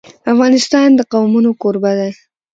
[0.33, 2.11] افغانستان د قومونه کوربه دی.